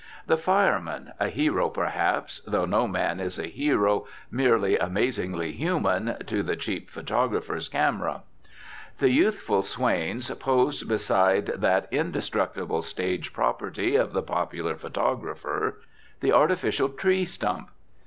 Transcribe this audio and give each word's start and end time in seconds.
The 0.25 0.35
fireman 0.35 1.11
(a 1.19 1.27
hero, 1.27 1.69
perhaps, 1.69 2.41
though 2.47 2.65
no 2.65 2.87
man 2.87 3.19
is 3.19 3.37
a 3.37 3.45
hero, 3.45 4.07
merely 4.31 4.75
amazingly 4.75 5.51
human, 5.51 6.17
to 6.25 6.41
the 6.41 6.55
cheap 6.55 6.89
photographer's 6.89 7.69
camera). 7.69 8.23
The 8.97 9.11
youthful 9.11 9.61
swains 9.61 10.27
posed 10.31 10.87
beside 10.89 11.45
that 11.55 11.87
indestructible 11.91 12.81
stage 12.81 13.31
property 13.31 13.95
of 13.95 14.11
the 14.13 14.23
popular 14.23 14.75
photographer, 14.75 15.79
the 16.19 16.31
artificial 16.33 16.89
tree 16.89 17.23
stump. 17.25 17.69